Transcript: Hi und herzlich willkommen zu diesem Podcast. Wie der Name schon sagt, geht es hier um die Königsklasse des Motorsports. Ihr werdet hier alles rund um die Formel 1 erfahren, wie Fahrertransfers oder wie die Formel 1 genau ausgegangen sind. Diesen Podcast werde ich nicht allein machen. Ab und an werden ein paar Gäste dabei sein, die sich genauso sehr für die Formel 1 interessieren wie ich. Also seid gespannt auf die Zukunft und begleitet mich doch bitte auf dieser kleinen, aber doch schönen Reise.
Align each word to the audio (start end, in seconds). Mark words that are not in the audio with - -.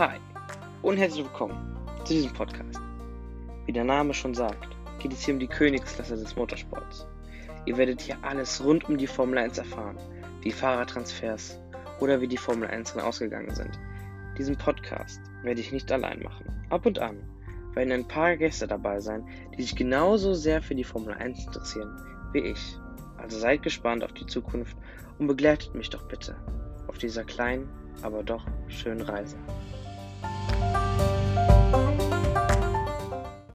Hi 0.00 0.16
und 0.80 0.96
herzlich 0.96 1.24
willkommen 1.24 1.76
zu 2.06 2.14
diesem 2.14 2.32
Podcast. 2.32 2.80
Wie 3.66 3.72
der 3.72 3.84
Name 3.84 4.14
schon 4.14 4.32
sagt, 4.32 4.74
geht 4.98 5.12
es 5.12 5.22
hier 5.22 5.34
um 5.34 5.40
die 5.40 5.46
Königsklasse 5.46 6.16
des 6.16 6.36
Motorsports. 6.36 7.06
Ihr 7.66 7.76
werdet 7.76 8.00
hier 8.00 8.16
alles 8.22 8.64
rund 8.64 8.88
um 8.88 8.96
die 8.96 9.06
Formel 9.06 9.36
1 9.36 9.58
erfahren, 9.58 9.98
wie 10.40 10.52
Fahrertransfers 10.52 11.60
oder 12.00 12.18
wie 12.22 12.28
die 12.28 12.38
Formel 12.38 12.70
1 12.70 12.94
genau 12.94 13.08
ausgegangen 13.08 13.54
sind. 13.54 13.78
Diesen 14.38 14.56
Podcast 14.56 15.20
werde 15.42 15.60
ich 15.60 15.70
nicht 15.70 15.92
allein 15.92 16.22
machen. 16.22 16.46
Ab 16.70 16.86
und 16.86 16.98
an 16.98 17.22
werden 17.74 17.92
ein 17.92 18.08
paar 18.08 18.38
Gäste 18.38 18.66
dabei 18.66 19.00
sein, 19.00 19.28
die 19.54 19.60
sich 19.60 19.76
genauso 19.76 20.32
sehr 20.32 20.62
für 20.62 20.74
die 20.74 20.82
Formel 20.82 21.12
1 21.12 21.44
interessieren 21.44 21.94
wie 22.32 22.38
ich. 22.38 22.78
Also 23.18 23.38
seid 23.38 23.62
gespannt 23.62 24.02
auf 24.02 24.14
die 24.14 24.24
Zukunft 24.24 24.78
und 25.18 25.26
begleitet 25.26 25.74
mich 25.74 25.90
doch 25.90 26.08
bitte 26.08 26.36
auf 26.88 26.96
dieser 26.96 27.24
kleinen, 27.24 27.68
aber 28.00 28.22
doch 28.22 28.46
schönen 28.68 29.02
Reise. 29.02 29.36